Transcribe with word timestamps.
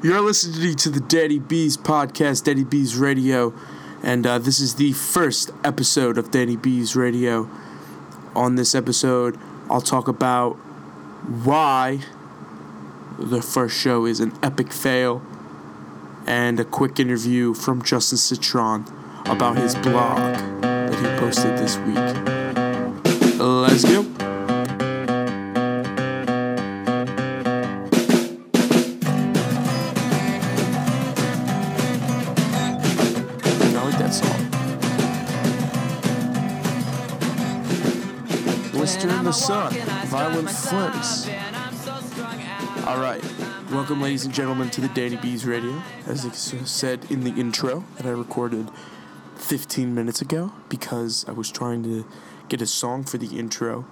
You're 0.00 0.20
listening 0.20 0.76
to 0.76 0.90
the 0.90 1.00
Daddy 1.00 1.40
Bees 1.40 1.76
podcast, 1.76 2.44
Daddy 2.44 2.62
Bees 2.62 2.96
Radio, 2.96 3.52
and 4.00 4.24
uh, 4.28 4.38
this 4.38 4.60
is 4.60 4.76
the 4.76 4.92
first 4.92 5.50
episode 5.64 6.16
of 6.16 6.30
Daddy 6.30 6.54
Bees 6.54 6.94
Radio. 6.94 7.50
On 8.36 8.54
this 8.54 8.76
episode, 8.76 9.36
I'll 9.68 9.80
talk 9.80 10.06
about 10.06 10.52
why 11.42 12.02
the 13.18 13.42
first 13.42 13.76
show 13.76 14.06
is 14.06 14.20
an 14.20 14.38
epic 14.40 14.72
fail, 14.72 15.20
and 16.28 16.60
a 16.60 16.64
quick 16.64 17.00
interview 17.00 17.52
from 17.52 17.82
Justin 17.82 18.18
Citron 18.18 18.84
about 19.26 19.56
his 19.56 19.74
blog 19.74 20.62
that 20.62 20.94
he 20.94 21.18
posted 21.18 21.58
this 21.58 21.76
week. 21.78 23.36
Let's 23.40 23.82
go. 23.82 24.17
Blister 38.88 39.10
in 39.10 39.24
the 39.24 39.32
sun, 39.32 39.70
violent 40.06 40.48
flips. 40.48 41.28
All 42.86 42.98
right, 42.98 43.22
welcome, 43.70 44.00
ladies 44.00 44.24
and 44.24 44.32
gentlemen, 44.32 44.70
to 44.70 44.80
the 44.80 44.88
Danny 44.88 45.16
Bees 45.16 45.44
Radio. 45.44 45.82
As 46.06 46.24
I 46.24 46.30
said 46.30 47.04
in 47.10 47.22
the 47.22 47.38
intro 47.38 47.84
that 47.98 48.06
I 48.06 48.12
recorded 48.12 48.70
15 49.34 49.94
minutes 49.94 50.22
ago, 50.22 50.52
because 50.70 51.26
I 51.28 51.32
was 51.32 51.50
trying 51.50 51.82
to 51.82 52.06
get 52.48 52.62
a 52.62 52.66
song 52.66 53.04
for 53.04 53.18
the 53.18 53.38
intro, 53.38 53.84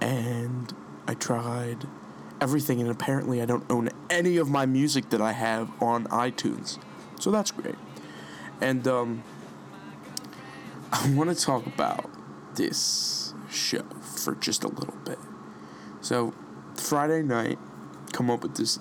and 0.00 0.74
I 1.06 1.14
tried 1.14 1.86
everything, 2.40 2.80
and 2.80 2.90
apparently 2.90 3.40
I 3.40 3.44
don't 3.44 3.70
own 3.70 3.90
any 4.10 4.36
of 4.36 4.50
my 4.50 4.66
music 4.66 5.10
that 5.10 5.20
I 5.20 5.30
have 5.30 5.70
on 5.80 6.06
iTunes, 6.06 6.80
so 7.20 7.30
that's 7.30 7.52
great. 7.52 7.76
And 8.60 8.88
um, 8.88 9.22
I 10.92 11.08
want 11.10 11.30
to 11.30 11.40
talk 11.40 11.68
about 11.68 12.10
this 12.56 13.25
show 13.50 13.84
for 14.00 14.34
just 14.34 14.64
a 14.64 14.68
little 14.68 14.96
bit. 15.04 15.18
So, 16.00 16.34
Friday 16.76 17.22
night, 17.22 17.58
come 18.12 18.30
up 18.30 18.42
with 18.42 18.56
this 18.56 18.78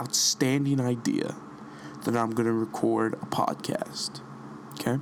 outstanding 0.00 0.80
idea 0.80 1.36
that 2.04 2.16
I'm 2.16 2.30
going 2.30 2.46
to 2.46 2.52
record 2.52 3.14
a 3.14 3.26
podcast. 3.26 4.20
Okay? 4.74 4.98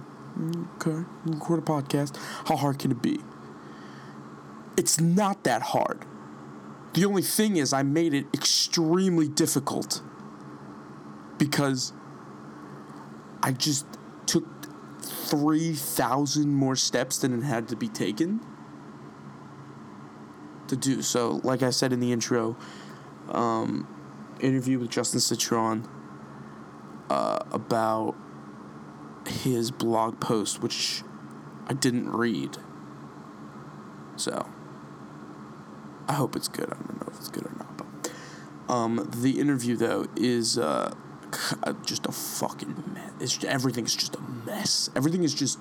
Okay. 0.77 1.05
Record 1.25 1.61
a 1.61 1.63
podcast. 1.63 2.17
How 2.49 2.57
hard 2.57 2.79
can 2.79 2.91
it 2.91 3.03
be? 3.03 3.21
It's 4.77 5.01
not 5.01 5.45
that 5.45 5.63
hard. 5.63 6.05
The 6.95 7.05
only 7.05 7.23
thing 7.23 7.57
is, 7.57 7.73
I 7.73 7.83
made 7.83 8.15
it 8.15 8.27
extremely 8.33 9.29
difficult 9.29 10.03
because 11.39 11.93
I 13.43 13.53
just 13.53 13.87
took 14.27 14.47
3,000 15.03 16.55
more 16.55 16.77
steps 16.77 17.19
than 17.19 17.37
it 17.37 17.45
had 17.45 17.69
to 17.69 17.77
be 17.77 17.89
taken 17.89 18.41
to 20.75 20.95
do. 20.95 21.03
So, 21.03 21.41
like 21.45 21.63
I 21.63 21.71
said 21.71 21.93
in 21.93 22.01
the 22.01 22.13
intro, 22.13 22.57
um, 23.29 23.87
interview 24.41 24.79
with 24.79 24.91
Justin 24.91 25.21
Citron 25.21 25.89
uh, 27.11 27.39
about 27.53 28.15
his 29.27 29.71
blog 29.71 30.21
post, 30.21 30.63
which 30.63 31.03
I 31.67 31.75
didn't 31.75 32.11
read. 32.11 32.59
So, 34.17 34.49
I 36.09 36.15
hope 36.15 36.37
it's 36.37 36.49
good. 36.49 36.67
I 36.67 36.77
don't 36.77 37.01
know 37.01 37.09
if 37.11 37.19
it's 37.19 37.29
good 37.29 37.47
or 37.47 37.55
not. 37.57 37.77
But, 37.77 38.73
um, 38.73 39.11
the 39.15 39.41
interview, 39.41 39.77
though, 39.77 40.07
is 40.17 40.59
uh, 40.59 40.95
just 41.85 42.07
a 42.07 42.13
fucking 42.13 42.93
mess. 42.93 43.13
It's 43.21 43.33
just, 43.33 43.47
everything's 43.47 43.97
just 43.97 44.17
a 44.17 44.21
mess. 44.21 44.91
Everything 44.95 45.25
is 45.25 45.35
just 45.35 45.59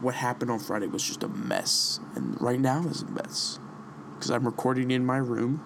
what 0.00 0.14
happened 0.14 0.50
on 0.50 0.58
Friday 0.58 0.86
was 0.86 1.02
just 1.02 1.24
a 1.24 1.28
mess, 1.28 1.98
and 2.14 2.40
right 2.40 2.60
now 2.60 2.86
is 2.86 3.02
a 3.02 3.06
mess 3.06 3.58
because 4.18 4.30
I'm 4.30 4.44
recording 4.44 4.90
in 4.90 5.06
my 5.06 5.18
room, 5.18 5.58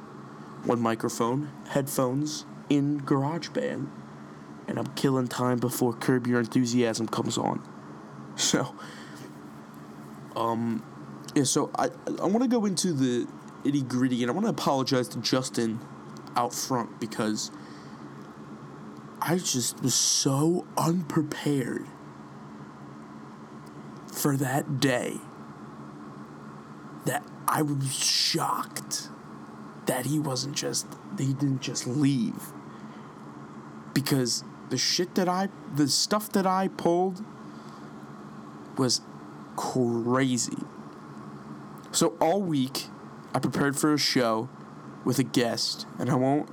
one 0.65 0.81
microphone, 0.81 1.51
headphones 1.71 2.45
in 2.69 3.01
GarageBand, 3.01 3.89
and 4.69 4.79
I'm 4.79 4.87
killing 4.95 5.27
time 5.27 5.59
before 5.59 5.95
Curb 5.95 6.27
Your 6.27 6.41
Enthusiasm 6.41 7.09
comes 7.09 7.39
on. 7.39 7.63
So, 8.35 8.75
um, 10.35 10.83
yeah. 11.35 11.45
So 11.45 11.71
I 11.77 11.91
I 12.19 12.25
want 12.25 12.41
to 12.41 12.49
go 12.49 12.65
into 12.65 12.95
the 12.95 13.29
itty 13.63 13.83
gritty, 13.83 14.23
and 14.23 14.31
I 14.31 14.35
want 14.35 14.47
to 14.47 14.51
apologize 14.51 15.07
to 15.09 15.19
Justin 15.19 15.81
out 16.35 16.55
front 16.55 16.99
because 16.99 17.51
I 19.21 19.37
just 19.37 19.83
was 19.83 19.95
so 19.95 20.67
unprepared 20.79 21.87
for 24.11 24.37
that 24.39 24.81
day 24.81 25.19
that 27.05 27.23
I 27.55 27.61
was 27.61 27.95
shocked 27.95 29.11
that 29.85 30.07
he 30.07 30.19
wasn't 30.19 30.57
just 30.57 30.87
that 31.17 31.23
he 31.23 31.35
didn't 31.35 31.61
just 31.61 31.87
leave 31.87 32.51
because 33.93 34.43
the 34.71 34.79
shit 34.79 35.15
that 35.17 35.29
I 35.29 35.51
the 35.75 35.87
stuff 35.87 36.33
that 36.33 36.47
I 36.47 36.69
pulled 36.69 37.23
was 38.79 39.03
crazy. 39.57 40.57
So 41.91 42.17
all 42.23 42.41
week 42.41 42.87
I 43.35 43.39
prepared 43.39 43.77
for 43.77 43.93
a 43.93 43.99
show 43.99 44.49
with 45.05 45.19
a 45.19 45.23
guest 45.23 45.87
and 45.99 46.09
I 46.09 46.15
won't 46.15 46.49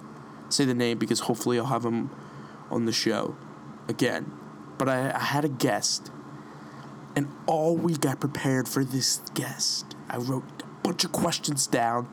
say 0.49 0.65
the 0.65 0.73
name 0.73 0.97
because 0.97 1.21
hopefully 1.21 1.57
I'll 1.57 1.67
have 1.67 1.85
him 1.85 2.09
on 2.69 2.83
the 2.83 2.91
show 2.91 3.37
again. 3.87 4.33
But 4.77 4.89
I, 4.89 5.13
I 5.13 5.19
had 5.19 5.45
a 5.45 5.49
guest 5.49 6.11
and 7.15 7.29
all 7.45 7.77
week 7.77 8.05
I 8.05 8.15
prepared 8.15 8.67
for 8.67 8.83
this 8.83 9.21
guest. 9.33 9.95
I 10.09 10.17
wrote 10.17 10.43
bunch 10.83 11.03
of 11.03 11.11
questions 11.11 11.67
down, 11.67 12.09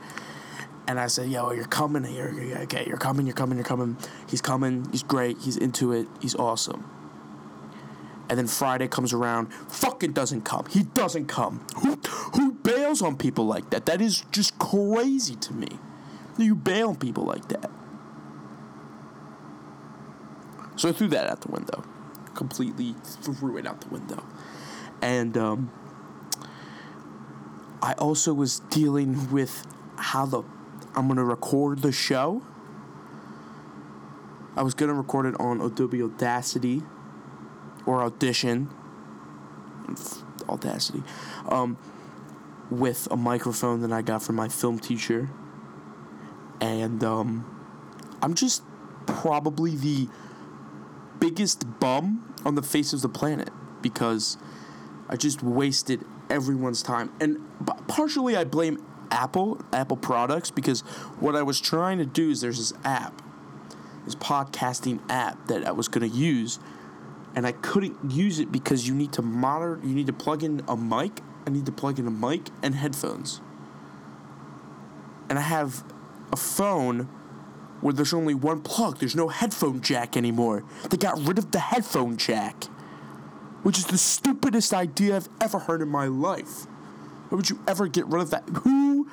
and 0.86 1.00
I 1.00 1.06
said, 1.06 1.28
"Yo, 1.30 1.52
you're 1.52 1.64
coming 1.64 2.04
here. 2.04 2.34
Okay, 2.62 2.84
you're 2.86 2.98
coming. 2.98 3.26
You're 3.26 3.34
coming. 3.34 3.58
You're 3.58 3.64
coming. 3.64 3.96
He's 4.28 4.42
coming. 4.42 4.88
He's 4.92 5.02
great. 5.02 5.38
He's 5.38 5.56
into 5.56 5.92
it. 5.92 6.06
He's 6.20 6.34
awesome." 6.34 6.90
And 8.28 8.38
then 8.38 8.48
Friday 8.48 8.88
comes 8.88 9.12
around, 9.12 9.52
fucking 9.68 10.12
doesn't 10.12 10.42
come. 10.42 10.66
He 10.68 10.82
doesn't 10.82 11.26
come. 11.26 11.64
Who 11.76 11.96
who 12.34 12.52
bails 12.52 13.02
on 13.02 13.16
people 13.16 13.46
like 13.46 13.70
that? 13.70 13.86
That 13.86 14.00
is 14.00 14.24
just 14.32 14.58
crazy 14.58 15.36
to 15.36 15.54
me. 15.54 15.68
You 16.36 16.54
bail 16.54 16.88
on 16.88 16.96
people 16.96 17.24
like 17.24 17.48
that. 17.48 17.70
So 20.76 20.88
I 20.88 20.92
threw 20.92 21.08
that 21.08 21.28
out 21.28 21.40
the 21.40 21.52
window. 21.52 21.84
Completely 22.34 22.94
threw 23.02 23.56
it 23.56 23.66
out 23.66 23.80
the 23.80 23.88
window. 23.88 24.24
And 25.00 25.36
um, 25.38 25.70
I 27.86 27.92
also 27.92 28.34
was 28.34 28.58
dealing 28.68 29.30
with 29.30 29.64
how 29.94 30.26
the 30.26 30.42
I'm 30.96 31.06
gonna 31.06 31.22
record 31.22 31.82
the 31.82 31.92
show. 31.92 32.42
I 34.56 34.64
was 34.64 34.74
gonna 34.74 34.94
record 34.94 35.26
it 35.26 35.38
on 35.38 35.60
Adobe 35.60 36.02
Audacity 36.02 36.82
or 37.86 38.02
Audition, 38.02 38.70
Audacity, 40.48 41.04
um, 41.48 41.78
with 42.70 43.06
a 43.08 43.16
microphone 43.16 43.82
that 43.82 43.92
I 43.92 44.02
got 44.02 44.20
from 44.20 44.34
my 44.34 44.48
film 44.48 44.80
teacher, 44.80 45.30
and 46.60 47.04
um, 47.04 47.46
I'm 48.20 48.34
just 48.34 48.64
probably 49.06 49.76
the 49.76 50.08
biggest 51.20 51.78
bum 51.78 52.34
on 52.44 52.56
the 52.56 52.64
face 52.64 52.92
of 52.92 53.02
the 53.02 53.08
planet 53.08 53.50
because 53.80 54.38
I 55.08 55.14
just 55.14 55.40
wasted 55.40 56.04
everyone's 56.30 56.82
time. 56.82 57.12
And 57.20 57.38
partially 57.88 58.36
I 58.36 58.44
blame 58.44 58.84
Apple, 59.10 59.60
Apple 59.72 59.96
products, 59.96 60.50
because 60.50 60.80
what 61.20 61.36
I 61.36 61.42
was 61.42 61.60
trying 61.60 61.98
to 61.98 62.06
do 62.06 62.30
is 62.30 62.40
there's 62.40 62.58
this 62.58 62.72
app, 62.84 63.22
this 64.04 64.14
podcasting 64.14 65.00
app 65.08 65.46
that 65.48 65.66
I 65.66 65.72
was 65.72 65.88
going 65.88 66.10
to 66.10 66.16
use, 66.16 66.58
and 67.34 67.46
I 67.46 67.52
couldn't 67.52 68.10
use 68.10 68.38
it 68.38 68.50
because 68.50 68.88
you 68.88 68.94
need 68.94 69.12
to 69.12 69.22
monitor, 69.22 69.80
you 69.82 69.94
need 69.94 70.06
to 70.06 70.12
plug 70.12 70.42
in 70.42 70.62
a 70.68 70.76
mic, 70.76 71.20
I 71.46 71.50
need 71.50 71.66
to 71.66 71.72
plug 71.72 71.98
in 71.98 72.06
a 72.06 72.10
mic 72.10 72.48
and 72.62 72.74
headphones. 72.74 73.40
And 75.28 75.38
I 75.38 75.42
have 75.42 75.84
a 76.32 76.36
phone 76.36 77.08
where 77.80 77.92
there's 77.92 78.14
only 78.14 78.34
one 78.34 78.62
plug, 78.62 78.98
there's 78.98 79.14
no 79.14 79.28
headphone 79.28 79.80
jack 79.80 80.16
anymore. 80.16 80.64
They 80.88 80.96
got 80.96 81.18
rid 81.18 81.38
of 81.38 81.50
the 81.50 81.58
headphone 81.58 82.16
jack 82.16 82.64
which 83.66 83.78
is 83.78 83.86
the 83.86 83.98
stupidest 83.98 84.72
idea 84.72 85.16
I've 85.16 85.28
ever 85.40 85.58
heard 85.58 85.82
in 85.82 85.88
my 85.88 86.06
life. 86.06 86.66
Why 87.28 87.34
would 87.34 87.50
you 87.50 87.58
ever 87.66 87.88
get 87.88 88.06
rid 88.06 88.22
of 88.22 88.30
that? 88.30 88.48
Who, 88.62 89.08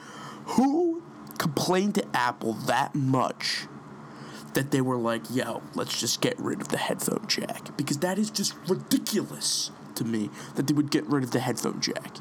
who 0.45 1.01
complained 1.39 1.95
to 1.95 2.05
Apple 2.15 2.53
that 2.67 2.94
much 2.94 3.65
that 4.53 4.69
they 4.69 4.79
were 4.79 4.97
like, 4.97 5.23
yo, 5.31 5.63
let's 5.73 6.00
just 6.00 6.21
get 6.21 6.39
rid 6.39 6.61
of 6.61 6.67
the 6.67 6.77
headphone 6.77 7.25
jack? 7.27 7.75
Because 7.77 7.97
that 7.97 8.19
is 8.19 8.29
just 8.29 8.53
ridiculous 8.67 9.71
to 9.95 10.03
me 10.03 10.29
that 10.53 10.67
they 10.67 10.73
would 10.75 10.91
get 10.91 11.03
rid 11.07 11.23
of 11.23 11.31
the 11.31 11.39
headphone 11.39 11.81
jack. 11.81 12.17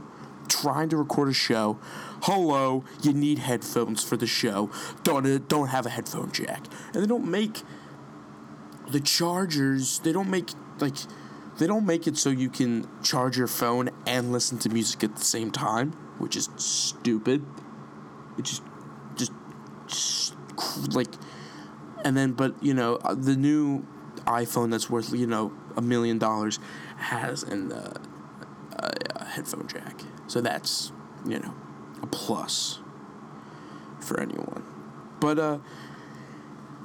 Trying 0.48 0.88
to 0.88 0.96
record 0.96 1.28
a 1.28 1.34
show, 1.34 1.78
hello, 2.22 2.82
you 3.02 3.12
need 3.12 3.40
headphones 3.40 4.02
for 4.02 4.16
the 4.16 4.26
show. 4.26 4.70
Don't 5.02 5.26
uh, 5.26 5.38
don't 5.48 5.68
have 5.68 5.84
a 5.84 5.90
headphone 5.90 6.32
jack, 6.32 6.64
and 6.94 7.02
they 7.02 7.06
don't 7.06 7.30
make 7.30 7.60
the 8.90 9.00
chargers 9.00 9.98
they 10.00 10.12
don't 10.12 10.28
make 10.28 10.50
like 10.80 10.96
they 11.58 11.66
don't 11.66 11.86
make 11.86 12.06
it 12.06 12.16
so 12.16 12.30
you 12.30 12.48
can 12.48 12.88
charge 13.02 13.36
your 13.36 13.46
phone 13.46 13.90
and 14.06 14.32
listen 14.32 14.58
to 14.58 14.68
music 14.68 15.04
at 15.04 15.16
the 15.16 15.24
same 15.24 15.50
time, 15.50 15.92
which 16.18 16.36
is 16.36 16.48
stupid. 16.56 17.44
It 18.38 18.44
just 18.44 18.62
just, 19.16 19.32
just 19.86 20.34
like 20.94 21.08
and 22.04 22.16
then 22.16 22.32
but 22.32 22.54
you 22.62 22.74
know 22.74 22.96
uh, 22.96 23.14
the 23.14 23.36
new 23.36 23.86
iPhone 24.26 24.70
that's 24.70 24.88
worth 24.88 25.12
you 25.12 25.26
know 25.26 25.52
a 25.76 25.82
million 25.82 26.18
dollars 26.18 26.58
has 26.96 27.42
an 27.42 27.72
uh, 27.72 27.98
a, 28.78 28.92
a 29.16 29.24
headphone 29.24 29.66
jack, 29.66 30.00
so 30.26 30.40
that's 30.40 30.92
you 31.26 31.38
know 31.38 31.54
a 32.02 32.06
plus 32.06 32.80
for 34.00 34.20
anyone. 34.20 34.64
But 35.20 35.38
uh 35.38 35.58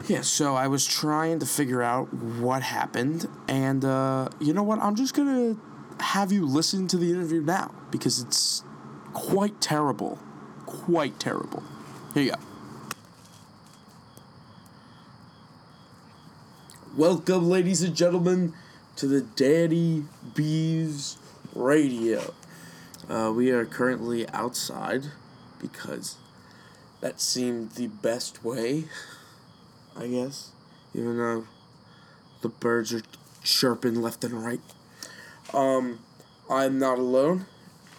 yeah, 0.06 0.22
so 0.22 0.56
I 0.56 0.68
was 0.68 0.86
trying 0.86 1.40
to 1.40 1.46
figure 1.46 1.82
out 1.82 2.14
what 2.14 2.62
happened, 2.62 3.28
and 3.48 3.84
uh, 3.84 4.30
you 4.40 4.54
know 4.54 4.64
what? 4.64 4.80
I'm 4.80 4.96
just 4.96 5.14
gonna 5.14 5.58
have 6.00 6.32
you 6.32 6.46
listen 6.46 6.88
to 6.90 6.98
the 6.98 7.10
interview 7.10 7.42
now 7.42 7.74
because 7.92 8.20
it's 8.20 8.64
quite 9.14 9.60
terrible. 9.60 10.20
Quite 10.66 11.20
terrible. 11.20 11.64
Here 12.14 12.24
you 12.24 12.32
go. 12.32 12.38
Welcome, 16.96 17.50
ladies 17.50 17.82
and 17.82 17.96
gentlemen, 17.96 18.54
to 18.96 19.08
the 19.08 19.22
Daddy 19.22 20.06
Bees 20.34 21.18
Radio. 21.54 22.34
Uh, 23.10 23.32
we 23.36 23.52
are 23.52 23.66
currently 23.66 24.28
outside 24.30 25.06
because 25.60 26.16
that 27.02 27.22
seemed 27.22 27.72
the 27.72 27.88
best 27.88 28.44
way 28.44 28.86
I 30.00 30.08
guess, 30.08 30.52
even 30.94 31.18
though 31.18 31.46
the 32.42 32.50
birds 32.50 32.94
are 32.94 33.02
chirping 33.44 34.02
left 34.02 34.24
and 34.24 34.46
right. 34.46 34.62
Um, 35.54 36.00
I'm 36.50 36.78
not 36.78 37.00
alone. 37.00 37.46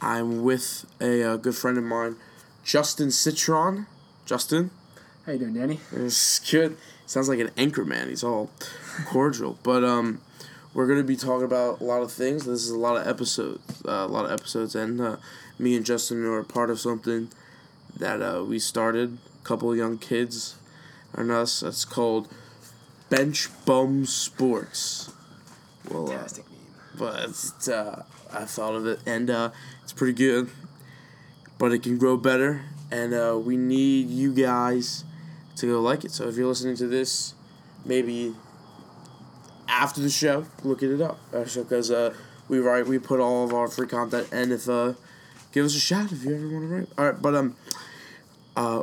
I'm 0.00 0.42
with 0.42 0.86
a, 1.00 1.22
uh, 1.22 1.36
good 1.36 1.56
friend 1.56 1.76
of 1.76 1.84
mine, 1.84 2.16
Justin 2.64 3.10
Citron. 3.10 3.86
Justin. 4.26 4.70
How 5.26 5.32
you 5.32 5.38
doing, 5.38 5.54
Danny? 5.54 5.80
It's 5.92 6.38
good. 6.38 6.76
Sounds 7.06 7.28
like 7.28 7.40
an 7.40 7.50
anchor 7.56 7.84
man. 7.84 8.08
He's 8.08 8.22
all 8.22 8.50
cordial. 9.06 9.58
but 9.62 9.82
um, 9.82 10.20
we're 10.74 10.86
gonna 10.86 11.02
be 11.02 11.16
talking 11.16 11.44
about 11.44 11.80
a 11.80 11.84
lot 11.84 12.02
of 12.02 12.12
things. 12.12 12.44
This 12.44 12.62
is 12.62 12.70
a 12.70 12.78
lot 12.78 12.96
of 12.96 13.06
episodes. 13.06 13.82
Uh, 13.86 13.90
a 13.90 14.06
lot 14.06 14.26
of 14.26 14.30
episodes, 14.30 14.74
and 14.74 15.00
uh, 15.00 15.16
me 15.58 15.74
and 15.74 15.84
Justin 15.84 16.24
are 16.26 16.42
part 16.44 16.70
of 16.70 16.78
something 16.78 17.28
that 17.96 18.20
uh, 18.20 18.44
we 18.44 18.58
started. 18.58 19.18
A 19.40 19.44
couple 19.44 19.72
of 19.72 19.78
young 19.78 19.96
kids 19.98 20.57
and 21.14 21.30
us. 21.30 21.62
It's 21.62 21.84
called 21.84 22.28
Bench 23.10 23.48
Bum 23.64 24.06
Sports. 24.06 25.12
Well, 25.90 26.10
uh, 26.10 26.16
uh. 26.16 26.28
But 26.98 27.68
uh, 27.68 28.02
I 28.32 28.44
thought 28.44 28.74
of 28.74 28.86
it, 28.86 29.00
and 29.06 29.30
uh, 29.30 29.50
it's 29.82 29.92
pretty 29.92 30.14
good. 30.14 30.50
But 31.58 31.72
it 31.72 31.82
can 31.82 31.98
grow 31.98 32.16
better, 32.16 32.62
and 32.90 33.12
uh, 33.14 33.38
we 33.40 33.56
need 33.56 34.08
you 34.10 34.32
guys 34.32 35.04
to 35.56 35.66
go 35.66 35.80
like 35.80 36.04
it. 36.04 36.12
So 36.12 36.28
if 36.28 36.36
you're 36.36 36.46
listening 36.46 36.76
to 36.76 36.86
this, 36.86 37.34
maybe 37.84 38.34
after 39.68 40.00
the 40.00 40.10
show, 40.10 40.46
look 40.62 40.82
it 40.82 41.00
up. 41.00 41.18
Because 41.32 41.90
uh, 41.90 42.14
we 42.48 42.58
write, 42.58 42.86
we 42.86 42.98
put 42.98 43.20
all 43.20 43.44
of 43.44 43.52
our 43.52 43.68
free 43.68 43.86
content, 43.86 44.28
and 44.32 44.52
if 44.52 44.68
uh, 44.68 44.94
give 45.52 45.64
us 45.64 45.74
a 45.74 45.80
shout 45.80 46.12
if 46.12 46.24
you 46.24 46.34
ever 46.34 46.48
want 46.48 46.68
to 46.68 46.74
write. 46.74 46.88
All 46.96 47.06
right, 47.06 47.20
but 47.22 47.34
um, 47.34 47.56
uh, 48.56 48.82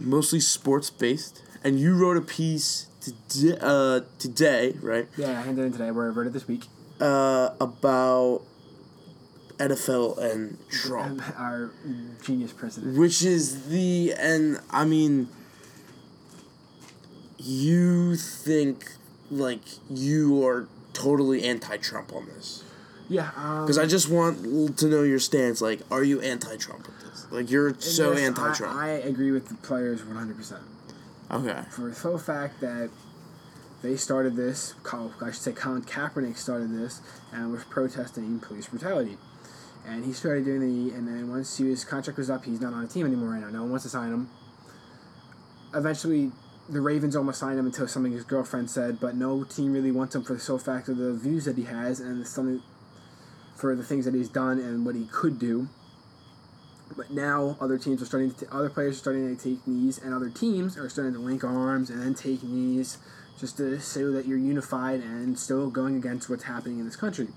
mostly 0.00 0.40
sports 0.40 0.90
based, 0.90 1.42
and 1.64 1.78
you 1.78 1.94
wrote 1.94 2.16
a 2.16 2.20
piece 2.20 2.86
today, 3.00 3.58
uh, 3.60 4.00
today 4.18 4.74
right? 4.80 5.08
Yeah, 5.16 5.38
I 5.38 5.42
handed 5.42 5.62
it 5.62 5.66
in 5.66 5.72
today. 5.72 5.90
Where 5.90 6.06
I 6.06 6.10
wrote 6.10 6.26
it 6.26 6.32
this 6.32 6.48
week. 6.48 6.64
Uh, 7.00 7.50
about 7.60 8.42
NFL 9.58 10.18
and 10.18 10.58
Trump, 10.70 11.22
our 11.38 11.70
genius 12.22 12.52
president, 12.52 12.98
which 12.98 13.22
is 13.22 13.68
the 13.68 14.14
and 14.18 14.60
I 14.70 14.84
mean, 14.84 15.28
you 17.38 18.16
think 18.16 18.92
like 19.30 19.62
you 19.90 20.44
are 20.46 20.68
totally 20.92 21.44
anti-Trump 21.44 22.12
on 22.12 22.26
this. 22.26 22.64
Yeah, 23.08 23.30
because 23.62 23.78
um, 23.78 23.84
I 23.84 23.86
just 23.86 24.10
want 24.10 24.78
to 24.78 24.86
know 24.86 25.02
your 25.02 25.18
stance. 25.18 25.62
Like, 25.62 25.80
are 25.90 26.04
you 26.04 26.20
anti-Trump 26.20 26.86
with 26.86 27.00
this? 27.00 27.26
Like, 27.30 27.50
you're 27.50 27.74
so 27.80 28.10
this, 28.10 28.20
anti-Trump. 28.20 28.76
I, 28.76 28.90
I, 28.90 28.92
agree 28.98 29.30
with 29.30 29.48
the 29.48 29.54
players 29.54 30.04
one 30.04 30.16
hundred 30.16 30.36
percent. 30.36 30.62
Okay. 31.30 31.62
For 31.70 31.88
the 31.88 31.94
full 31.94 32.18
fact 32.18 32.60
that 32.60 32.90
they 33.82 33.96
started 33.96 34.36
this, 34.36 34.74
I 34.92 35.26
should 35.26 35.36
say 35.36 35.52
Colin 35.52 35.82
Kaepernick 35.82 36.36
started 36.36 36.70
this, 36.76 37.00
and 37.32 37.50
was 37.50 37.64
protesting 37.64 38.40
police 38.40 38.68
brutality. 38.68 39.16
And 39.86 40.04
he 40.04 40.12
started 40.12 40.44
doing 40.44 40.60
the, 40.60 40.94
and 40.94 41.08
then 41.08 41.30
once 41.30 41.56
his 41.56 41.84
contract 41.84 42.18
was 42.18 42.28
up, 42.28 42.44
he's 42.44 42.60
not 42.60 42.74
on 42.74 42.82
the 42.82 42.88
team 42.88 43.06
anymore 43.06 43.30
right 43.30 43.40
now. 43.40 43.48
No 43.48 43.62
one 43.62 43.70
wants 43.70 43.84
to 43.84 43.90
sign 43.90 44.12
him. 44.12 44.28
Eventually, 45.72 46.30
the 46.68 46.80
Ravens 46.82 47.16
almost 47.16 47.40
signed 47.40 47.58
him 47.58 47.64
until 47.64 47.88
something 47.88 48.12
his 48.12 48.24
girlfriend 48.24 48.70
said, 48.70 49.00
but 49.00 49.14
no 49.14 49.44
team 49.44 49.72
really 49.72 49.92
wants 49.92 50.14
him 50.14 50.24
for 50.24 50.34
the 50.34 50.40
sole 50.40 50.58
fact 50.58 50.88
of 50.88 50.98
the 50.98 51.14
views 51.14 51.46
that 51.46 51.56
he 51.56 51.64
has 51.64 52.00
and 52.00 52.26
something 52.26 52.62
for 53.58 53.74
the 53.74 53.82
things 53.82 54.04
that 54.04 54.14
he's 54.14 54.28
done 54.28 54.58
and 54.58 54.86
what 54.86 54.94
he 54.94 55.06
could 55.10 55.38
do. 55.38 55.68
But 56.96 57.10
now 57.10 57.56
other 57.60 57.76
teams 57.76 58.00
are 58.00 58.06
starting 58.06 58.32
to, 58.32 58.44
t- 58.44 58.46
other 58.52 58.70
players 58.70 58.96
are 58.96 58.98
starting 58.98 59.36
to 59.36 59.42
take 59.42 59.66
knees, 59.66 59.98
and 59.98 60.14
other 60.14 60.30
teams 60.30 60.78
are 60.78 60.88
starting 60.88 61.12
to 61.14 61.18
link 61.18 61.44
arms 61.44 61.90
and 61.90 62.00
then 62.00 62.14
take 62.14 62.42
knees, 62.42 62.98
just 63.38 63.56
to 63.58 63.78
show 63.80 64.10
that 64.12 64.26
you're 64.26 64.38
unified 64.38 65.00
and 65.00 65.38
still 65.38 65.70
going 65.70 65.96
against 65.96 66.30
what's 66.30 66.44
happening 66.44 66.78
in 66.78 66.84
this 66.84 66.96
country. 66.96 67.28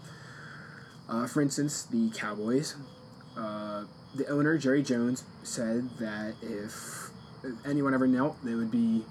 Uh, 1.10 1.28
for 1.28 1.42
instance, 1.42 1.84
the 1.84 2.10
Cowboys, 2.12 2.76
uh, 3.36 3.84
the 4.16 4.28
owner 4.28 4.58
Jerry 4.58 4.84
Jones 4.84 5.24
said 5.44 5.90
that 6.00 6.36
if 6.42 7.10
anyone 7.66 7.94
ever 7.94 8.08
knelt, 8.08 8.38
they 8.46 8.54
would 8.54 8.72
be 8.72 9.06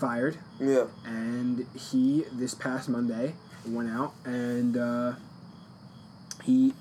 fired. 0.00 0.38
Yeah. 0.58 0.86
And 1.04 1.66
he 1.78 2.24
this 2.32 2.54
past 2.54 2.88
Monday 2.88 3.34
went 3.66 3.90
out 3.90 4.14
and. 4.24 4.76
Uh, 4.76 5.12
he 6.44 6.74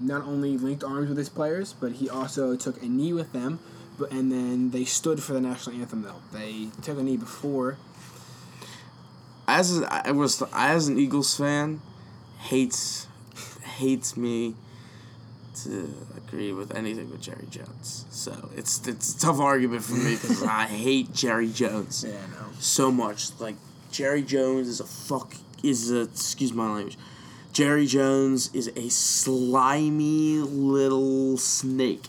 not 0.00 0.22
only 0.22 0.56
linked 0.56 0.84
arms 0.84 1.08
with 1.08 1.18
his 1.18 1.28
players, 1.28 1.72
but 1.72 1.92
he 1.92 2.08
also 2.08 2.56
took 2.56 2.82
a 2.82 2.86
knee 2.86 3.12
with 3.12 3.32
them. 3.32 3.58
But 3.98 4.12
and 4.12 4.30
then 4.30 4.70
they 4.70 4.84
stood 4.84 5.22
for 5.22 5.32
the 5.32 5.40
national 5.40 5.76
anthem. 5.76 6.02
Though 6.02 6.20
they 6.32 6.68
took 6.82 6.98
a 6.98 7.02
knee 7.02 7.16
before. 7.16 7.76
As 9.48 9.82
I 9.82 10.12
was 10.12 10.42
as 10.52 10.88
an 10.88 10.98
Eagles 10.98 11.36
fan, 11.36 11.80
hates 12.38 13.08
hates 13.78 14.16
me 14.16 14.54
to 15.64 15.92
agree 16.16 16.52
with 16.52 16.76
anything 16.76 17.10
with 17.10 17.20
Jerry 17.20 17.46
Jones. 17.50 18.04
So 18.10 18.50
it's 18.56 18.86
it's 18.86 19.16
a 19.16 19.18
tough 19.18 19.40
argument 19.40 19.82
for 19.82 19.94
me 19.94 20.12
because 20.14 20.44
I 20.44 20.64
hate 20.66 21.12
Jerry 21.12 21.48
Jones. 21.48 22.04
Yeah. 22.06 22.18
So 22.60 22.92
much 22.92 23.38
like 23.40 23.56
Jerry 23.90 24.22
Jones 24.22 24.68
is 24.68 24.78
a 24.78 24.86
fuck 24.86 25.34
is 25.64 25.90
a 25.90 26.02
excuse 26.02 26.52
my 26.52 26.72
language 26.72 26.98
Jerry 27.52 27.86
Jones 27.86 28.54
is 28.54 28.70
a 28.76 28.88
slimy 28.88 30.38
little 30.38 31.36
snake 31.36 32.06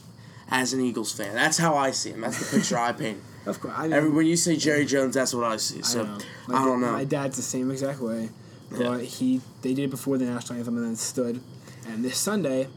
as 0.49 0.73
an 0.73 0.81
Eagles 0.81 1.11
fan. 1.11 1.33
That's 1.33 1.57
how 1.57 1.75
I 1.75 1.91
see 1.91 2.11
him. 2.11 2.21
That's 2.21 2.39
the 2.39 2.57
picture 2.57 2.77
I 2.77 2.91
paint. 2.91 3.19
Of 3.45 3.61
course, 3.61 3.73
I 3.75 3.87
Every, 3.87 4.09
when 4.09 4.25
you 4.25 4.35
say 4.35 4.57
Jerry 4.57 4.85
Jones, 4.85 5.15
that's 5.15 5.33
what 5.33 5.45
I 5.45 5.55
see. 5.55 5.81
So 5.81 6.01
I, 6.01 6.03
know. 6.03 6.19
I 6.49 6.65
don't 6.65 6.81
know. 6.81 6.91
My 6.91 7.05
dad's 7.05 7.37
the 7.37 7.41
same 7.41 7.71
exact 7.71 7.99
way. 7.99 8.29
Yeah. 8.71 8.77
But 8.77 9.05
he 9.05 9.41
they 9.61 9.73
did 9.73 9.85
it 9.85 9.89
before 9.89 10.17
the 10.17 10.25
national 10.25 10.59
anthem 10.59 10.77
and 10.77 10.85
then 10.85 10.95
stood. 10.97 11.41
And 11.87 12.03
this 12.03 12.17
Sunday, 12.17 12.67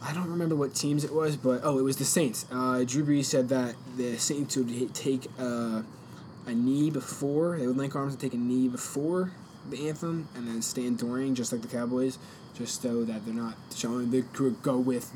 I 0.00 0.12
don't 0.12 0.28
remember 0.28 0.56
what 0.56 0.74
teams 0.74 1.04
it 1.04 1.12
was, 1.12 1.36
but 1.36 1.60
oh, 1.62 1.78
it 1.78 1.82
was 1.82 1.98
the 1.98 2.06
Saints. 2.06 2.46
Uh, 2.50 2.84
Drew 2.84 3.04
Brees 3.04 3.26
said 3.26 3.50
that 3.50 3.76
the 3.96 4.16
Saints 4.16 4.56
would 4.56 4.94
take 4.94 5.26
uh, 5.38 5.82
a 6.46 6.52
knee 6.52 6.90
before 6.90 7.58
they 7.58 7.66
would 7.66 7.76
link 7.76 7.94
arms 7.94 8.14
and 8.14 8.20
take 8.20 8.34
a 8.34 8.38
knee 8.38 8.68
before 8.68 9.32
the 9.70 9.88
anthem 9.88 10.28
and 10.34 10.48
then 10.48 10.62
stand 10.62 10.98
during, 10.98 11.34
just 11.34 11.52
like 11.52 11.62
the 11.62 11.68
Cowboys, 11.68 12.18
just 12.54 12.82
so 12.82 13.04
that 13.04 13.24
they're 13.24 13.34
not 13.34 13.54
showing 13.74 14.10
they 14.10 14.22
could 14.22 14.62
go 14.62 14.78
with 14.78 15.12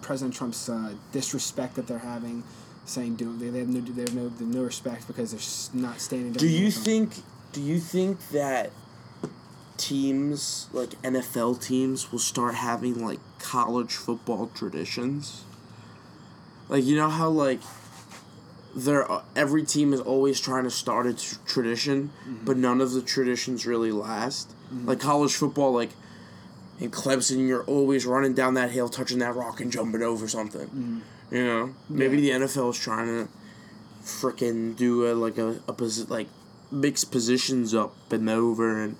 President 0.00 0.34
Trump's 0.34 0.68
uh, 0.68 0.94
disrespect 1.12 1.76
that 1.76 1.86
they're 1.86 1.98
having, 1.98 2.44
saying 2.84 3.16
do 3.16 3.36
they, 3.36 3.50
they 3.50 3.60
have 3.60 3.68
no 3.68 3.80
they 3.80 4.02
have 4.02 4.14
no 4.14 4.30
no 4.40 4.62
respect 4.62 5.06
because 5.06 5.32
they're 5.70 5.80
not 5.82 6.00
standing. 6.00 6.32
Do 6.32 6.48
you 6.48 6.70
think? 6.70 7.14
Do 7.52 7.60
you 7.60 7.78
think 7.78 8.30
that 8.30 8.70
teams 9.76 10.68
like 10.72 10.90
NFL 11.02 11.62
teams 11.62 12.10
will 12.10 12.18
start 12.18 12.54
having 12.54 13.04
like 13.04 13.20
college 13.38 13.92
football 13.92 14.48
traditions? 14.54 15.44
Like 16.68 16.84
you 16.84 16.96
know 16.96 17.10
how 17.10 17.28
like 17.28 17.60
there 18.74 19.06
every 19.36 19.64
team 19.64 19.92
is 19.92 20.00
always 20.00 20.40
trying 20.40 20.64
to 20.64 20.70
start 20.70 21.06
a 21.06 21.14
t- 21.14 21.36
tradition, 21.46 22.10
mm-hmm. 22.26 22.44
but 22.44 22.56
none 22.56 22.80
of 22.80 22.92
the 22.92 23.02
traditions 23.02 23.66
really 23.66 23.92
last. 23.92 24.50
Mm-hmm. 24.72 24.88
Like 24.88 25.00
college 25.00 25.34
football, 25.34 25.72
like 25.72 25.90
in 26.80 26.90
Clemson, 26.90 27.46
you're 27.46 27.64
always 27.64 28.06
running 28.06 28.34
down 28.34 28.54
that 28.54 28.70
hill, 28.70 28.88
touching 28.88 29.18
that 29.18 29.34
rock, 29.34 29.60
and 29.60 29.70
jumping 29.70 30.02
over 30.02 30.26
something. 30.26 30.66
Mm-hmm. 30.66 30.98
You 31.34 31.44
know, 31.44 31.74
maybe 31.88 32.20
yeah. 32.20 32.38
the 32.38 32.46
NFL 32.46 32.70
is 32.70 32.78
trying 32.78 33.06
to 33.06 33.28
freaking 34.02 34.76
do 34.76 35.10
a 35.10 35.14
like 35.14 35.38
a, 35.38 35.50
a 35.68 35.72
posi- 35.72 36.08
like 36.10 36.28
mix 36.70 37.04
positions 37.04 37.74
up 37.74 37.94
and 38.12 38.28
over 38.28 38.82
and 38.82 38.96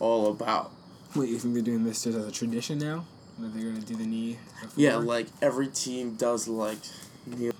all 0.00 0.30
about. 0.30 0.72
Wait, 1.14 1.28
you 1.28 1.38
think 1.38 1.54
they're 1.54 1.62
doing 1.62 1.84
this 1.84 2.04
just 2.04 2.16
as 2.16 2.26
a 2.26 2.32
tradition 2.32 2.78
now? 2.78 3.04
That 3.38 3.54
they're 3.54 3.70
gonna 3.70 3.80
do 3.80 3.96
the 3.96 4.06
knee? 4.06 4.38
Yeah, 4.76 4.96
like 4.96 5.28
every 5.40 5.68
team 5.68 6.14
does 6.14 6.48
like. 6.48 6.78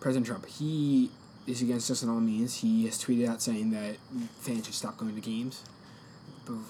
President 0.01 0.27
Trump, 0.27 0.45
he 0.47 1.09
is 1.47 1.63
against 1.63 1.91
us 1.91 2.03
in 2.03 2.09
all 2.09 2.21
means. 2.21 2.59
He 2.59 2.85
has 2.87 3.03
tweeted 3.03 3.29
out 3.29 3.43
saying 3.43 3.71
that 3.71 3.97
fans 4.41 4.67
should 4.67 4.75
stop 4.75 4.97
going 4.97 5.15
to 5.15 5.21
games 5.21 5.63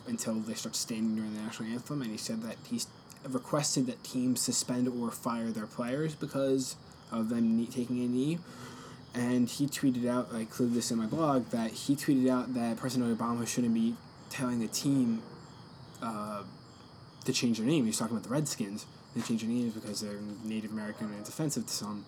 until 0.06 0.34
they 0.34 0.54
start 0.54 0.76
standing 0.76 1.16
during 1.16 1.34
the 1.34 1.40
national 1.40 1.70
anthem, 1.70 2.02
and 2.02 2.10
he 2.10 2.16
said 2.16 2.42
that 2.42 2.56
he's 2.68 2.86
requested 3.28 3.86
that 3.86 4.02
teams 4.04 4.40
suspend 4.40 4.88
or 4.88 5.10
fire 5.10 5.50
their 5.50 5.66
players 5.66 6.14
because 6.14 6.76
of 7.10 7.28
them 7.28 7.66
taking 7.66 8.02
a 8.02 8.08
knee. 8.08 8.38
And 9.14 9.48
he 9.48 9.66
tweeted 9.66 10.08
out, 10.08 10.28
I 10.32 10.40
included 10.40 10.74
this 10.74 10.90
in 10.90 10.98
my 10.98 11.06
blog, 11.06 11.50
that 11.50 11.70
he 11.70 11.94
tweeted 11.94 12.30
out 12.30 12.54
that 12.54 12.78
President 12.78 13.16
Obama 13.16 13.46
shouldn't 13.46 13.74
be 13.74 13.94
telling 14.30 14.60
the 14.60 14.68
team 14.68 15.22
uh, 16.02 16.42
to 17.24 17.32
change 17.32 17.58
their 17.58 17.66
name. 17.66 17.84
He 17.84 17.90
was 17.90 17.98
talking 17.98 18.16
about 18.16 18.26
the 18.26 18.34
Redskins. 18.34 18.86
They 19.14 19.20
changed 19.20 19.44
their 19.44 19.50
names 19.50 19.74
because 19.74 20.00
they're 20.00 20.18
Native 20.44 20.72
American 20.72 21.08
and 21.08 21.20
it's 21.20 21.28
offensive 21.28 21.66
to 21.66 21.72
some. 21.72 22.06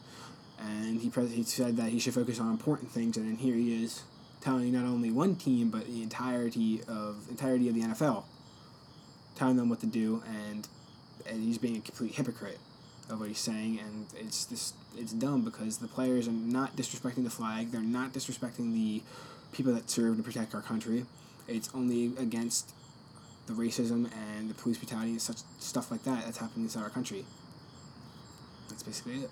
And 0.64 1.00
he 1.00 1.11
pres- 1.11 1.33
he 1.33 1.42
said 1.42 1.76
that 1.76 1.90
he 1.90 1.99
should 1.99 2.14
focus 2.14 2.40
on 2.40 2.50
important 2.50 2.90
things, 2.90 3.16
and 3.16 3.28
then 3.28 3.37
here 3.37 3.54
he 3.54 3.85
is 3.85 4.02
telling 4.40 4.73
not 4.73 4.85
only 4.85 5.11
one 5.11 5.37
team 5.37 5.71
but 5.71 5.87
the 5.87 6.02
entirety 6.02 6.80
of 6.88 7.26
entirety 7.28 7.68
of 7.68 7.75
the 7.75 7.83
NFL, 7.83 8.25
telling 9.35 9.56
them 9.56 9.68
what 9.68 9.80
to 9.80 9.87
do, 9.87 10.23
and 10.26 10.68
and 11.26 11.42
he's 11.42 11.59
being 11.59 11.76
a 11.76 11.80
complete 11.80 12.14
hypocrite 12.14 12.59
of 13.11 13.21
what 13.21 13.28
he's 13.28 13.38
saying, 13.38 13.78
and 13.80 14.06
it's 14.16 14.47
this 14.47 14.73
it's 14.97 15.12
dumb 15.12 15.42
because 15.42 15.78
the 15.78 15.88
players 15.88 16.28
are 16.28 16.33
not 16.33 16.76
disrespecting 16.76 17.25
the 17.25 17.30
flag, 17.30 17.71
they're 17.71 17.83
not 17.83 18.12
disrespecting 18.12 18.73
the 18.73 19.02
people 19.52 19.73
that 19.75 19.90
serve 19.90 20.16
to 20.16 20.23
protect 20.23 20.54
our 20.54 20.62
country. 20.62 21.04
It's 21.47 21.68
only 21.75 22.06
against 22.18 22.73
the 23.47 23.52
racism 23.52 24.11
and 24.14 24.49
the 24.49 24.54
police 24.54 24.78
brutality 24.78 25.11
and 25.11 25.21
such 25.21 25.38
stuff 25.59 25.90
like 25.90 26.04
that 26.04 26.25
that's 26.25 26.38
happening 26.38 26.64
inside 26.64 26.83
our 26.83 26.90
country. 26.90 27.25
That's 28.68 28.83
basically 28.83 29.16
it. 29.25 29.30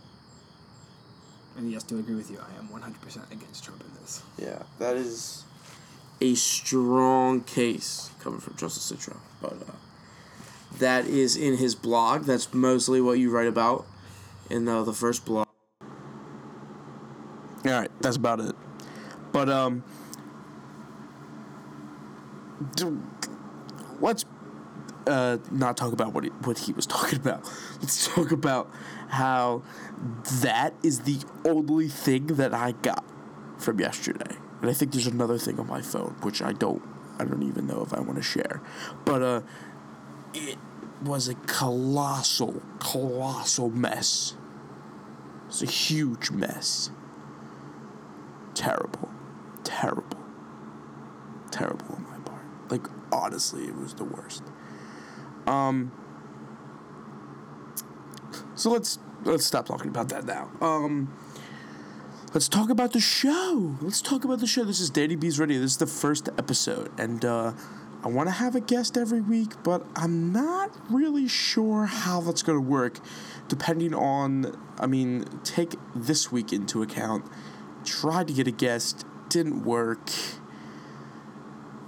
And 1.57 1.71
yes, 1.71 1.83
do 1.83 1.99
agree 1.99 2.15
with 2.15 2.31
you. 2.31 2.39
I 2.39 2.59
am 2.59 2.71
one 2.71 2.83
hundred 2.83 3.01
percent 3.03 3.27
against 3.31 3.63
Trump 3.65 3.83
in 3.83 3.93
this. 4.01 4.23
Yeah, 4.39 4.63
that 4.79 4.97
is 4.97 5.45
a 6.21 6.35
strong 6.35 7.43
case 7.43 8.11
coming 8.21 8.41
from 8.41 8.57
Justin 8.57 8.97
Citron. 8.97 9.21
But 9.41 9.53
uh, 9.53 9.73
that 10.79 11.07
is 11.07 11.37
in 11.37 11.59
his 11.59 11.75
blog. 11.75 12.23
That's 12.23 12.53
mostly 12.55 13.01
what 13.01 13.19
you 13.19 13.31
write 13.31 13.49
about 13.49 13.87
in 14.49 14.67
uh, 14.67 14.83
the 14.83 14.95
first 14.95 15.25
blog. 15.25 15.47
All 17.65 17.71
right, 17.71 17.91
that's 18.01 18.17
about 18.17 18.41
it. 18.41 18.57
But 19.31 19.49
um, 19.49 19.85
do, 22.75 23.03
let's 24.01 24.25
uh, 25.07 25.39
not 25.51 25.77
talk 25.77 25.93
about 25.93 26.13
what 26.13 26.25
he, 26.25 26.31
what 26.31 26.59
he 26.59 26.73
was 26.73 26.87
talking 26.99 27.19
about. 27.19 27.49
Let's 27.81 28.07
talk 28.09 28.33
about 28.33 28.71
how 29.09 29.63
that 30.43 30.75
is 30.83 31.01
the 31.01 31.19
only 31.45 31.89
thing 31.89 32.27
that 32.29 32.55
I 32.55 32.73
got 32.73 33.05
from 33.59 33.81
yesterday. 33.81 34.37
And 34.61 34.71
I 34.71 34.73
think 34.73 34.93
there's 34.93 35.07
another 35.07 35.39
thing 35.39 35.59
on 35.59 35.67
my 35.67 35.83
phone 35.83 36.17
which 36.23 36.41
I 36.43 36.53
don't 36.53 36.83
I 37.19 37.25
don't 37.25 37.43
even 37.43 37.67
know 37.67 37.83
if 37.83 37.93
I 37.93 38.01
want 38.01 38.17
to 38.17 38.23
share. 38.23 38.63
But 39.05 39.23
uh 39.23 39.41
it 40.35 40.59
was 41.03 41.29
a 41.29 41.35
colossal 41.35 42.63
colossal 42.79 43.71
mess. 43.71 44.35
It's 45.49 45.63
a 45.63 45.67
huge 45.67 46.31
mess. 46.31 46.91
Terrible. 48.55 49.11
Terrible. 49.65 50.19
Terrible 51.51 51.87
on 51.97 52.07
my 52.09 52.19
part. 52.25 52.43
Like 52.71 52.87
honestly, 53.13 53.65
it 53.65 53.77
was 53.77 53.95
the 53.95 54.05
worst. 54.05 54.43
Um 55.47 55.93
so 58.55 58.71
let's 58.71 58.99
let's 59.25 59.45
stop 59.45 59.67
talking 59.67 59.89
about 59.89 60.09
that 60.11 60.25
now. 60.25 60.51
Um 60.61 61.15
let's 62.33 62.49
talk 62.49 62.71
about 62.71 62.93
the 62.93 63.01
show. 63.01 63.77
Let's 63.81 64.01
talk 64.01 64.25
about 64.25 64.41
the 64.41 64.47
show. 64.47 64.65
This 64.65 64.81
is 64.81 64.91
Danny 64.91 65.17
B's 65.17 65.39
Radio. 65.39 65.61
This 65.61 65.73
is 65.73 65.77
the 65.79 65.87
first 65.87 66.29
episode 66.39 66.91
and 66.99 67.25
uh 67.25 67.53
I 68.05 68.09
want 68.09 68.29
to 68.29 68.33
have 68.33 68.57
a 68.57 68.61
guest 68.61 68.97
every 68.99 69.21
week, 69.21 69.63
but 69.63 69.87
I'm 69.95 70.33
not 70.33 70.77
really 70.91 71.29
sure 71.29 71.87
how 71.87 72.21
that's 72.21 72.43
going 72.43 72.59
to 72.59 72.69
work 72.69 72.99
depending 73.47 73.95
on 73.95 74.59
I 74.79 74.87
mean, 74.87 75.25
take 75.45 75.75
this 75.95 76.33
week 76.33 76.53
into 76.53 76.83
account. 76.83 77.25
Tried 77.85 78.29
to 78.29 78.33
get 78.33 78.47
a 78.49 78.53
guest, 78.53 79.07
didn't 79.29 79.65
work. 79.65 80.11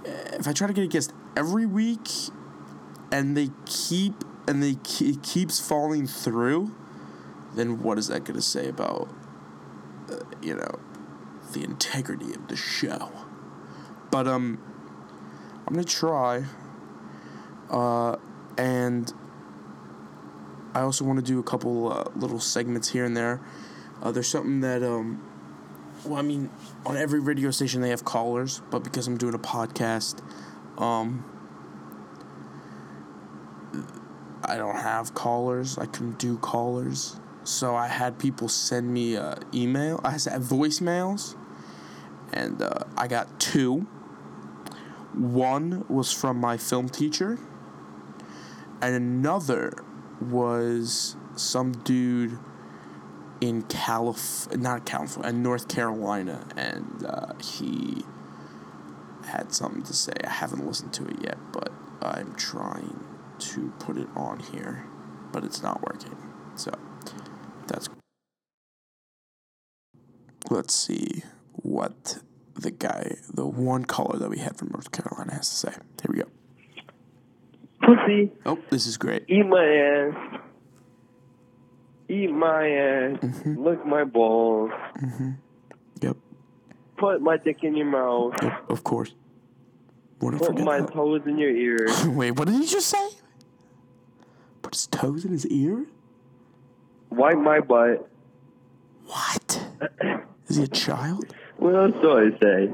If 0.05 0.47
I 0.47 0.53
try 0.53 0.67
to 0.67 0.73
get 0.73 0.83
a 0.83 0.87
guest 0.87 1.13
every 1.35 1.65
week 1.65 2.09
and 3.15 3.37
they 3.37 3.49
keep 3.65 4.25
and 4.45 4.61
they 4.61 4.75
it 4.99 5.23
keeps 5.23 5.59
falling 5.59 6.05
through, 6.05 6.75
then 7.55 7.81
what 7.81 7.97
is 7.97 8.07
that 8.09 8.25
going 8.25 8.35
to 8.35 8.41
say 8.41 8.67
about 8.67 9.07
uh, 10.11 10.17
you 10.41 10.53
know 10.53 10.79
the 11.53 11.63
integrity 11.63 12.33
of 12.33 12.47
the 12.49 12.57
show? 12.57 13.09
But 14.11 14.27
um, 14.27 14.59
I'm 15.65 15.73
gonna 15.73 15.85
try. 15.85 16.43
Uh, 17.69 18.17
and 18.57 19.11
I 20.73 20.81
also 20.81 21.05
want 21.05 21.17
to 21.19 21.25
do 21.25 21.39
a 21.39 21.43
couple 21.43 21.91
uh, 21.91 22.03
little 22.15 22.39
segments 22.39 22.89
here 22.89 23.05
and 23.05 23.15
there. 23.15 23.41
Uh, 24.03 24.11
there's 24.11 24.27
something 24.27 24.59
that 24.59 24.83
um, 24.83 25.23
well, 26.03 26.19
I 26.19 26.21
mean, 26.21 26.49
on 26.85 26.97
every 26.97 27.21
radio 27.21 27.49
station 27.51 27.79
they 27.81 27.89
have 27.89 28.03
callers, 28.03 28.61
but 28.69 28.83
because 28.83 29.07
I'm 29.07 29.17
doing 29.17 29.33
a 29.33 29.39
podcast, 29.39 30.21
um, 30.77 31.23
I 34.47 34.57
don't 34.57 34.77
have 34.77 35.13
callers. 35.13 35.77
I 35.77 35.85
can 35.85 36.11
do 36.13 36.37
callers. 36.37 37.19
So 37.43 37.75
I 37.75 37.87
had 37.87 38.17
people 38.17 38.47
send 38.47 38.91
me 38.93 39.17
uh, 39.17 39.35
email. 39.53 39.99
I 40.03 40.11
had 40.11 40.41
voicemails, 40.41 41.35
and 42.33 42.61
uh, 42.61 42.79
I 42.97 43.07
got 43.07 43.39
two. 43.39 43.87
One 45.13 45.85
was 45.87 46.11
from 46.11 46.37
my 46.37 46.57
film 46.57 46.89
teacher, 46.89 47.37
and 48.81 48.95
another 48.95 49.73
was 50.19 51.15
some 51.35 51.71
dude 51.71 52.39
in 53.41 53.63
Calif 53.63 54.51
not 54.55 54.85
California, 54.85 55.29
in 55.29 55.43
North 55.43 55.67
Carolina, 55.67 56.47
and 56.57 57.05
uh, 57.07 57.33
he 57.41 58.03
had 59.27 59.53
something 59.53 59.83
to 59.83 59.93
say. 59.93 60.13
I 60.23 60.29
haven't 60.29 60.65
listened 60.65 60.93
to 60.93 61.05
it 61.05 61.17
yet, 61.21 61.37
but 61.51 61.71
I'm 62.01 62.33
trying 62.35 63.03
to 63.39 63.71
put 63.79 63.97
it 63.97 64.07
on 64.15 64.39
here, 64.39 64.85
but 65.31 65.43
it's 65.43 65.61
not 65.63 65.81
working. 65.81 66.15
So 66.55 66.71
that's. 67.67 67.89
Let's 70.49 70.75
see 70.75 71.23
what 71.53 72.19
the 72.53 72.71
guy, 72.71 73.15
the 73.33 73.45
one 73.45 73.85
caller 73.85 74.19
that 74.19 74.29
we 74.29 74.37
had 74.37 74.57
from 74.57 74.69
North 74.71 74.91
Carolina, 74.91 75.33
has 75.33 75.49
to 75.49 75.55
say. 75.55 75.71
Here 75.71 76.09
we 76.09 76.17
go. 76.17 76.27
Pussy, 77.81 78.31
Oh, 78.45 78.57
this 78.69 78.85
is 78.87 78.97
great. 78.97 79.25
eat 79.27 79.45
my 79.45 79.63
ass. 79.65 80.39
Eat 82.09 82.31
my 82.31 82.67
ass. 82.69 83.19
Mm-hmm. 83.19 83.63
Lick 83.65 83.85
my 83.85 84.03
balls. 84.03 84.71
Mhm. 85.01 85.37
Yep, 86.01 86.17
Put 86.97 87.21
my 87.21 87.37
dick 87.37 87.63
in 87.63 87.75
your 87.75 87.87
mouth. 87.87 88.33
yep, 88.41 88.69
of 88.69 88.83
course. 88.83 89.13
Wouldn't 90.21 90.41
Put 90.41 90.59
my 90.59 90.79
that. 90.81 90.93
toes 90.93 91.21
in 91.25 91.37
your 91.37 91.49
ears. 91.49 92.05
Wait, 92.07 92.31
what 92.31 92.47
did 92.47 92.55
he 92.55 92.65
just 92.67 92.87
say? 92.87 93.07
Toes 95.05 95.23
in 95.23 95.31
his 95.31 95.45
ear? 95.47 95.85
Wipe 97.11 97.37
my 97.37 97.59
butt. 97.59 98.09
What? 99.05 99.63
Is 100.47 100.55
he 100.57 100.63
a 100.63 100.67
child? 100.67 101.25
What 101.57 101.75
else 101.75 101.93
do 102.01 102.11
I 102.11 102.29
say? 102.41 102.73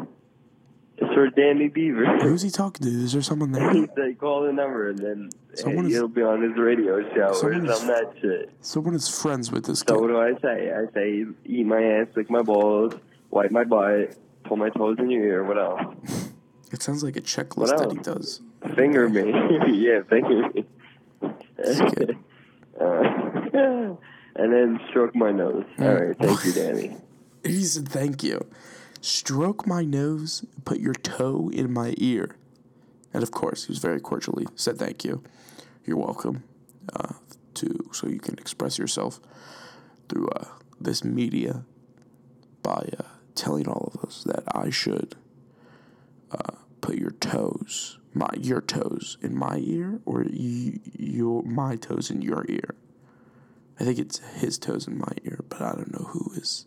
It's 0.98 1.14
for 1.14 1.30
Danny 1.30 1.68
Beaver. 1.68 2.06
Who's 2.20 2.42
he 2.42 2.50
talking 2.50 2.88
to? 2.88 2.90
Is 3.04 3.12
there 3.12 3.22
someone 3.22 3.50
he 3.54 3.60
there? 3.60 3.88
said 3.98 4.18
call 4.18 4.44
the 4.44 4.54
number 4.54 4.90
and 4.90 5.00
then 5.00 5.30
Someone 5.56 5.86
hey, 5.86 5.92
is- 5.92 5.98
you'll 5.98 6.08
be 6.08 6.22
on 6.22 6.42
his 6.42 6.58
radio 6.58 7.02
show 7.14 7.22
or 7.32 7.34
Someone 7.34 7.66
is- 7.70 7.78
some 7.80 7.88
that 7.88 8.14
shit. 8.22 8.50
Someone 8.62 8.96
is 8.96 9.22
friends 9.22 9.52
with 9.52 9.66
this 9.66 9.84
guy. 9.84 9.94
So 9.96 10.00
what 10.00 10.08
do 10.08 10.18
I 10.22 10.34
say? 10.42 10.72
I 10.72 10.86
say 10.94 11.26
eat 11.46 11.66
my 11.66 11.84
ass, 11.84 12.08
lick 12.16 12.30
my 12.30 12.44
balls, 12.44 12.94
wipe 13.30 13.52
my 13.52 13.66
butt, 13.66 14.16
pull 14.46 14.56
my 14.56 14.70
toes 14.70 14.98
in 15.00 15.10
your 15.10 15.24
ear. 15.24 15.44
What 15.44 15.58
else? 15.58 16.30
It 16.74 16.82
sounds 16.82 17.04
like 17.04 17.18
a 17.18 17.22
checklist 17.22 17.78
that 17.78 17.92
he 17.92 17.98
does. 17.98 18.40
Finger 18.78 19.10
me. 19.10 19.30
yeah, 19.78 20.04
finger 20.04 20.48
me. 20.54 20.61
uh, 22.82 23.96
and 24.36 24.53
then 24.53 24.80
stroke 24.89 25.15
my 25.15 25.32
nose. 25.32 25.65
All 25.80 25.94
right, 25.94 26.18
thank 26.18 26.46
you, 26.46 26.53
Danny. 26.53 26.98
He 27.44 27.63
said, 27.63 27.89
"Thank 27.89 28.22
you." 28.22 28.46
Stroke 29.01 29.65
my 29.65 29.84
nose, 29.84 30.46
put 30.63 30.80
your 30.80 30.94
toe 30.94 31.50
in 31.51 31.74
my 31.74 31.96
ear, 31.98 32.36
and 33.15 33.24
of 33.24 33.32
course, 33.32 33.65
he 33.65 33.72
was 33.72 33.80
very 33.80 34.00
cordially 34.00 34.46
said, 34.56 34.77
"Thank 34.77 35.03
you, 35.03 35.24
you're 35.84 35.98
welcome." 35.98 36.44
Uh, 36.94 37.13
to 37.56 37.89
so 37.91 38.08
you 38.08 38.20
can 38.20 38.36
express 38.38 38.77
yourself 38.77 39.20
through 40.08 40.27
uh, 40.30 40.46
this 40.80 41.03
media 41.03 41.63
by 42.62 42.89
uh, 43.00 43.03
telling 43.36 43.68
all 43.68 43.91
of 43.94 44.03
us 44.08 44.24
that 44.24 44.44
I 44.53 44.70
should 44.70 45.15
uh, 46.32 46.56
put 46.82 46.96
your 46.96 47.12
toes, 47.12 48.00
my 48.14 48.30
your 48.38 48.62
toes 48.62 49.18
in 49.22 49.38
my 49.38 49.58
ear, 49.58 50.02
or 50.06 50.24
you, 50.24 50.80
your 50.98 51.44
my 51.44 51.76
toes 51.76 52.12
in 52.12 52.22
your 52.22 52.46
ear. 52.50 52.76
I 53.80 53.84
think 53.84 54.00
it's 54.00 54.20
his 54.20 54.58
toes 54.58 54.88
in 54.88 54.98
my 54.98 55.14
ear, 55.24 55.40
but 55.50 55.62
I 55.62 55.74
don't 55.74 55.92
know 55.92 56.08
who 56.10 56.34
is 56.36 56.66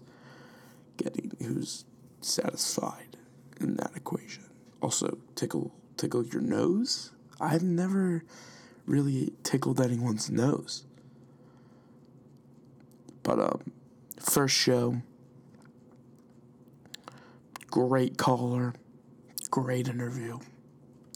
getting 0.97 1.37
who's 1.41 1.85
satisfied 2.21 3.17
in 3.61 3.77
that 3.77 3.93
equation. 3.95 4.45
Also, 4.81 5.19
tickle 5.35 5.73
tickle 5.97 6.25
your 6.25 6.43
nose. 6.43 7.13
I've 7.41 7.63
never 7.63 8.25
really 8.87 9.33
tickled 9.43 9.81
anyone's 9.81 10.31
nose. 10.31 10.85
But 13.23 13.39
um 13.39 13.73
first 14.21 14.55
show 14.55 15.03
great 17.71 18.17
caller, 18.17 18.73
great 19.55 19.87
interview. 19.87 20.37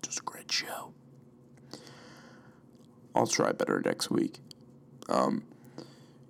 Just 0.00 0.20
a 0.20 0.22
great 0.22 0.52
show. 0.52 0.92
I'll 3.12 3.26
try 3.26 3.50
better 3.50 3.82
next 3.84 4.12
week. 4.12 4.38
Um 5.08 5.42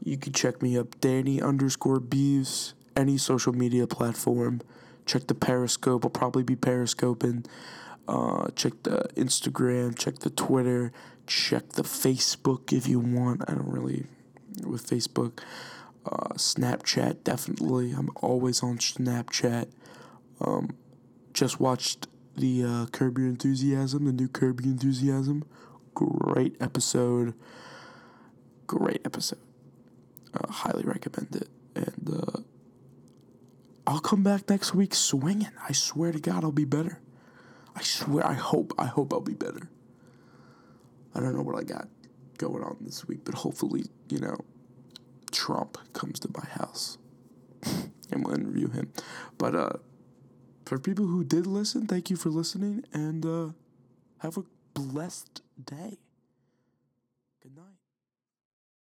you 0.03 0.17
can 0.17 0.33
check 0.33 0.63
me 0.63 0.79
up 0.79 0.99
Danny 1.03 1.43
underscore 1.43 2.01
Beeves, 2.01 2.73
any 2.97 3.19
social 3.19 3.53
media 3.53 3.87
platform. 3.87 4.63
Check 5.05 5.27
the 5.27 5.35
Periscope. 5.35 6.03
I'll 6.03 6.11
probably 6.11 6.43
be 6.43 6.57
Periscoping. 6.57 7.45
Uh, 8.07 8.49
check 8.57 8.73
the 8.85 9.11
Instagram. 9.17 9.95
Check 9.95 10.21
the 10.21 10.31
Twitter. 10.31 10.93
Check 11.27 11.71
the 11.73 11.83
Facebook 11.83 12.73
if 12.73 12.89
you 12.89 13.01
want. 13.01 13.43
I 13.47 13.53
don't 13.53 13.69
really 13.69 14.07
with 14.65 14.87
Facebook. 14.87 15.41
Uh, 16.07 16.33
Snapchat 16.37 17.23
definitely. 17.23 17.93
I'm 17.93 18.09
always 18.17 18.63
on 18.63 18.79
Snapchat. 18.79 19.67
Um, 20.41 20.75
just 21.39 21.61
watched 21.61 22.09
the 22.37 22.65
uh, 22.65 22.87
Curb 22.87 23.17
Your 23.17 23.29
Enthusiasm, 23.29 24.07
the 24.07 24.13
new 24.13 24.27
Curb 24.27 24.61
Your 24.61 24.73
Enthusiasm. 24.73 25.45
Great 25.95 26.57
episode. 26.61 27.33
Great 28.67 29.01
episode. 29.05 29.39
Uh, 30.35 30.51
highly 30.51 30.83
recommend 30.83 31.37
it. 31.37 31.49
And 31.77 32.11
uh, 32.13 32.41
I'll 33.87 34.01
come 34.01 34.25
back 34.25 34.51
next 34.51 34.75
week 34.75 34.97
swinging. 34.97 35.51
I 35.69 35.73
swear 35.73 36.11
to 36.11 36.19
God, 36.19 36.43
I'll 36.43 36.51
be 36.51 36.65
better. 36.65 36.99
I 37.77 37.83
swear. 37.83 38.27
I 38.27 38.35
hope. 38.35 38.73
I 38.77 38.87
hope 38.87 39.13
I'll 39.13 39.21
be 39.21 39.35
better. 39.35 39.71
I 41.15 41.21
don't 41.21 41.37
know 41.37 41.43
what 41.43 41.57
I 41.57 41.63
got 41.63 41.87
going 42.39 42.65
on 42.65 42.79
this 42.81 43.07
week, 43.07 43.21
but 43.25 43.35
hopefully, 43.35 43.85
you 44.09 44.19
know, 44.19 44.39
Trump 45.31 45.79
comes 45.93 46.19
to 46.21 46.29
my 46.37 46.45
house 46.51 46.99
and 48.11 48.25
we'll 48.25 48.35
interview 48.35 48.71
him. 48.71 48.93
But 49.39 49.55
uh, 49.55 49.73
for 50.69 50.79
people 50.79 51.07
who 51.07 51.25
did 51.25 51.47
listen, 51.47 51.87
thank 51.87 52.11
you 52.11 52.17
for 52.17 52.29
listening 52.29 52.85
and 52.93 53.25
uh, 53.25 53.49
have 54.19 54.37
a 54.37 54.45
blessed 54.75 55.41
day. 55.65 55.97